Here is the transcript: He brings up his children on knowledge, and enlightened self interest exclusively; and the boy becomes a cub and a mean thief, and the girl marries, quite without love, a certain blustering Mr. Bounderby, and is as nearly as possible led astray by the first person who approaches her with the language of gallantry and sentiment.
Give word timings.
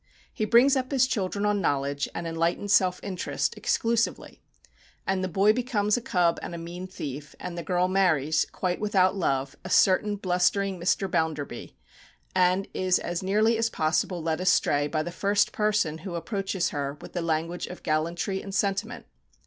He 0.33 0.45
brings 0.45 0.75
up 0.75 0.89
his 0.91 1.05
children 1.05 1.45
on 1.45 1.61
knowledge, 1.61 2.09
and 2.15 2.25
enlightened 2.25 2.71
self 2.71 2.99
interest 3.03 3.55
exclusively; 3.55 4.41
and 5.05 5.23
the 5.23 5.27
boy 5.27 5.53
becomes 5.53 5.95
a 5.95 6.01
cub 6.01 6.39
and 6.41 6.55
a 6.55 6.57
mean 6.57 6.87
thief, 6.87 7.35
and 7.39 7.55
the 7.55 7.61
girl 7.61 7.87
marries, 7.87 8.47
quite 8.51 8.79
without 8.81 9.15
love, 9.15 9.55
a 9.63 9.69
certain 9.69 10.15
blustering 10.15 10.79
Mr. 10.79 11.07
Bounderby, 11.07 11.77
and 12.33 12.67
is 12.73 12.97
as 12.97 13.21
nearly 13.21 13.59
as 13.59 13.69
possible 13.69 14.23
led 14.23 14.41
astray 14.41 14.87
by 14.87 15.03
the 15.03 15.11
first 15.11 15.51
person 15.51 15.99
who 15.99 16.15
approaches 16.15 16.69
her 16.69 16.97
with 16.99 17.13
the 17.13 17.21
language 17.21 17.67
of 17.67 17.83
gallantry 17.83 18.41
and 18.41 18.55
sentiment. 18.55 19.05